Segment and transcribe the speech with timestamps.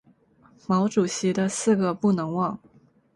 [0.67, 2.59] 毛主席的四个不能忘！